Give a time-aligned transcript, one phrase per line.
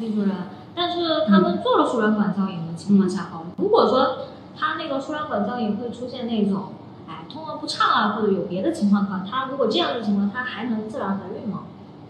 [0.00, 0.30] 李主任，
[0.74, 4.26] 但是他们做了输卵管造影的情况下，哈，如果说
[4.58, 6.72] 他那个输卵管造影会出现那种，
[7.06, 11.60] 哎，通而不畅啊，或者有别的情况的话，他如果这样的情况，他还能自然怀孕吗？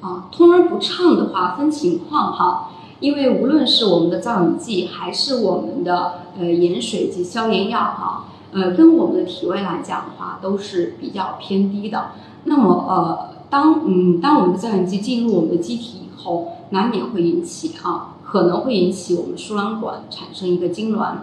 [0.00, 12.12] 啊，通而不畅的话分情况哈，因为无论是我们的造影剂还是我们的呃盐水及消炎药哈，呃，跟我们的体位来讲的话都是比较偏低的。
[12.44, 21.14] 那么呃，当嗯当我们的造影剂进入我们的机体以后，难免会引起啊，可能会引起我们输卵管产生一个痉挛，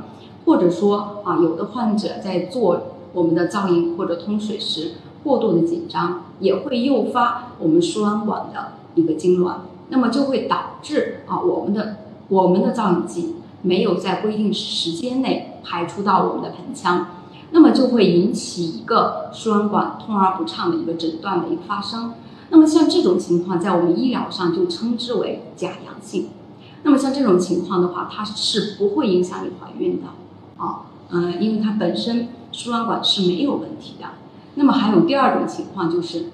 [0.45, 2.81] 或者说啊，有的患者在做
[3.13, 9.53] 我们的造影或者通水时过度的紧张，也会诱发我们输卵管的一个痉挛，
[9.89, 17.07] 那么就会导致啊我们的我们的造影剂没有在规定时间内排出到我们的盆腔，
[17.51, 22.13] 那么就会引起一个输卵管通而不畅的一个诊断的一个发生。
[22.49, 26.29] 那么像这种情况，在我们医疗上就称之为假阳性。
[26.83, 30.07] 那么像这种情况的话，它是不会影响你怀孕的
[30.63, 34.07] 啊，嗯，因为它本身输卵管是没有问题的。
[34.55, 36.27] 那么还有第二种情况就是，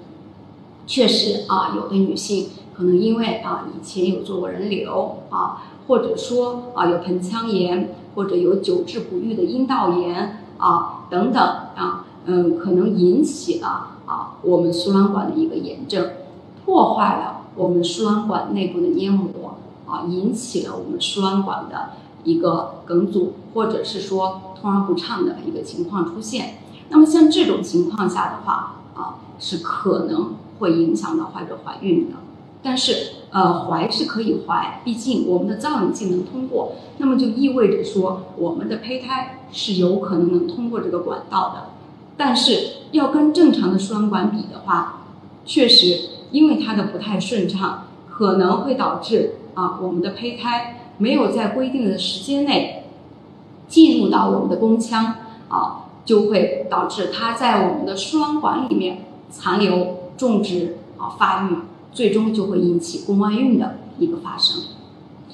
[0.86, 13.90] 确实啊，有的女性可能因为啊以前有做过人流啊，或者说啊有盆腔炎，或者有久治不愈的阴道炎啊等等啊，嗯，可能引起了。
[14.06, 16.10] 啊，我们输卵管的一个炎症，
[16.62, 26.58] 破坏了我们输卵管内部的黏膜啊，引起了我们输卵管的一个梗阻，或者是说通而不畅的一个情况出现。
[26.90, 32.16] 那么像这种情况下的话啊，是可能会影响到患者怀孕的。
[32.62, 41.70] 但是呃，怀是可以怀，毕竟我们的造影剂能通过，那么就意味着说我们的胚胎是有可能能通过这个管道的。
[42.16, 45.00] 但是要跟正常的输卵管比的话，
[45.44, 52.84] 确实因为它的不太顺畅，可能会导致啊我们的胚胎没有在规定的时间内
[53.66, 55.16] 进入到我们的宫腔
[55.48, 61.56] 啊，就会导致它在我们的输卵管里面残留种植啊发育，
[61.92, 64.62] 最终就会引起宫外孕的一个发生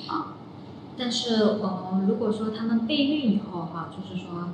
[0.09, 0.34] 啊。
[0.97, 4.49] 但是呃，如果说他们备孕以后哈，就是说。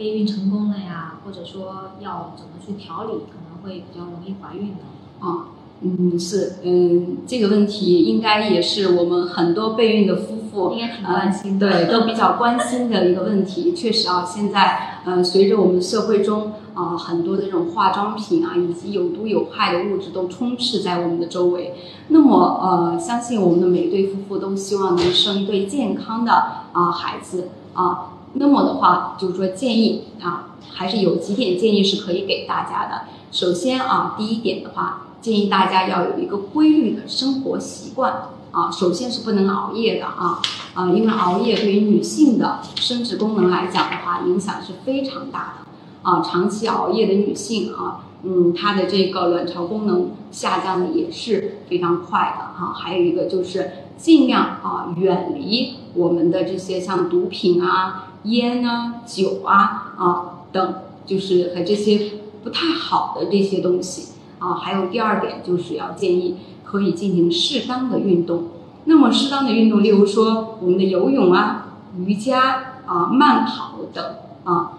[0.00, 5.26] 备孕成功了呀，或者说要怎么去调理，可能会比较容易怀孕的。
[5.26, 5.48] 啊，
[5.82, 13.74] 嗯，是，嗯，这个问题应该也是我们很多备孕的夫妇应该挺关心的，对，都比较关心的一个问题。
[13.74, 21.74] 确实啊，现在，呃，随着我们社会中啊很多的这种化妆品啊，以及有毒有害的物质都充斥在我们的周围，
[22.08, 26.32] 那么呃，相信我们的每对夫妇都希望能生一对健康的
[26.72, 28.09] 啊孩子啊。
[28.34, 33.02] 那么的话，就是说建议啊，还是有几点建议是可以给大家的。
[33.32, 38.70] 首先啊，第一点的话，建议大家要有一个规律的生活习惯啊。
[38.70, 40.40] 首先是不能熬夜的啊
[40.74, 46.22] 啊，因为熬夜对于女性的生殖功能来讲的话，影响是非常大的啊。
[46.22, 52.72] 长期熬夜的女性啊，嗯，她的这个卵巢功能下降的也是非常快的哈。
[52.72, 58.06] 还有一个就是尽量啊，远离我们的这些像毒品啊。
[58.24, 60.74] 烟啊、酒啊、啊等，
[61.06, 62.12] 就是和这些
[62.44, 64.54] 不太好的这些东西啊。
[64.54, 68.48] 还有第二点，就是要建议可以进行适当的运动。
[68.84, 74.04] 那么适当的运动，例如说我们的游泳啊、瑜伽啊、慢跑等
[74.44, 74.72] 啊，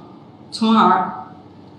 [0.52, 1.28] 从而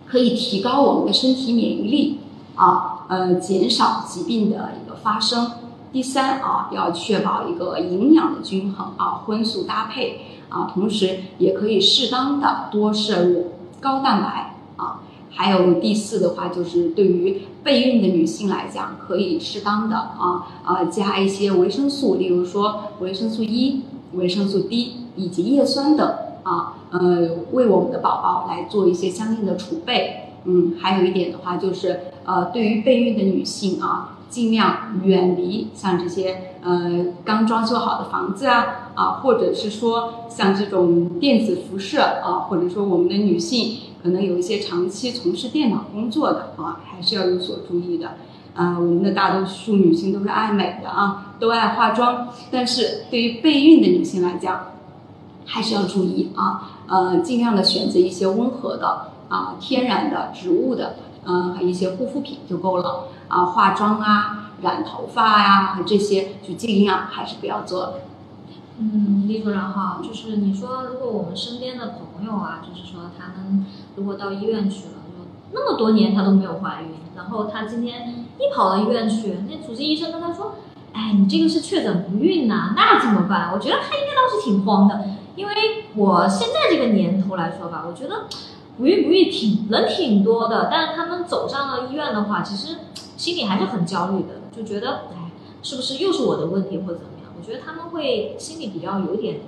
[0.06, 2.20] 可以提高我们的身体免疫力
[2.56, 5.50] 啊，呃，减少疾病的一个发生。
[5.92, 10.20] 第三啊，要确保一个营养的均衡啊，荤素搭配。
[10.54, 23.80] 啊，同时也可以适当的多摄入高蛋白啊，还有第四的话就是对于备孕的女性来讲，可以适当的啊啊加一些维生素，例如说维生素 E、
[24.12, 26.06] 维生素 D 以及叶酸等
[26.42, 30.34] 啊，呃，为我们的宝宝来做一些相应的储备。
[30.44, 34.18] 嗯，还有一点的话就是呃，对于备孕的女性啊。
[34.32, 48.12] 尽量远离像这些呃刚装修好的房子啊啊，或者是说像这种电子辐射啊，或者说我们的女性可能有一些长期从事电脑工作的啊，还是要有所注意的。
[48.54, 54.58] 啊，我们的大多数女性都是爱美的啊，都爱化妆，但是对于备孕的女性来讲，
[55.44, 60.94] 还是要注意啊，呃，尽量的选择一些温和的啊，天然的植物的。
[61.24, 67.94] 嗯，还有一些护肤品就够了啊，化妆啊、染头发呀，这些就尽量还是不要做了。
[68.78, 73.64] 嗯，李主任哈，就是你说，如果我们身边的朋友啊，就是说他们
[73.96, 80.56] 如果到医院去了，就那么多年他都没有怀孕，然后他今天一跑到医院去，那主治医生跟他说，
[80.92, 83.50] 哎，你这个是确诊不孕呐、那怎么办？
[83.54, 85.04] 我觉得他应该倒是挺慌的，
[85.36, 85.54] 因为
[85.94, 88.26] 我现在这个年头来说吧，我觉得
[88.76, 92.78] 不孕不育挺人挺多的，但是他们走上了医院的话，其实
[93.22, 95.30] 心里还是很焦虑的，就觉得哎，
[95.62, 97.32] 是不是又是我的问题或者怎么样？
[97.38, 99.42] 我觉得他们会心里比较有点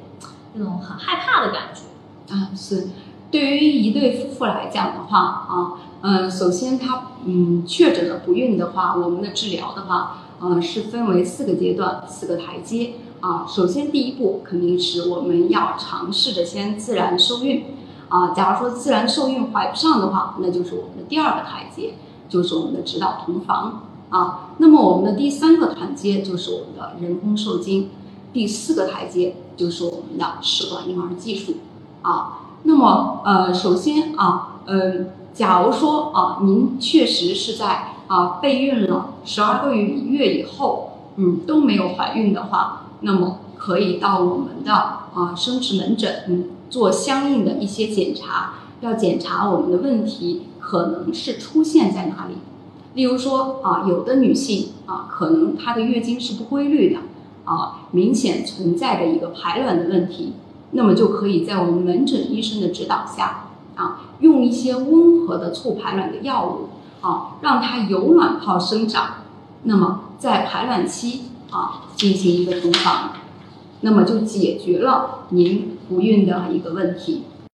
[0.52, 2.32] 那种很害怕的感觉。
[2.32, 2.90] 啊，是。
[3.32, 5.72] 对于一对夫妇来讲的话啊，
[6.02, 12.92] 嗯，首先他嗯确诊了不孕的话，我们的治疗的话，呃，是分为四个阶段、四个台阶
[13.22, 13.44] 啊。
[13.48, 17.64] 首先第一步肯定是我们要尝试着先自然受孕
[18.08, 18.30] 啊。
[18.30, 21.94] 假如说自然受孕怀不上的话，那就是我们的第二个台阶，
[22.34, 24.56] 就是我们的指导同房啊。
[24.58, 27.90] 那么我们的第三个台阶就是我们的人工受精，
[28.32, 31.54] 第四个台阶就是我们的试管婴儿技术
[32.02, 32.40] 啊。
[32.64, 52.36] 那么，呃，首先啊，嗯，假如说啊，您确实是在啊备孕了十二个月月以后，嗯，都没有怀孕的话，那么可以到我们的啊生殖门诊，嗯，做相应的一些检查，要检查我们的问题可能是出现在哪里。
[52.94, 57.00] 例如说啊，有的女性啊，可能她的月经是不规律的，
[57.44, 60.32] 啊，明显存在着一个排卵的问题。
[60.70, 66.68] 那么就可以在我们门诊医生的指导下，啊，用一些温和的促排卵的药物，
[67.00, 69.16] 啊，让它有卵泡生长。
[69.64, 73.10] 那么在排卵期啊进行一个同房，
[73.82, 77.24] 那么就解决了您不孕的一个问题。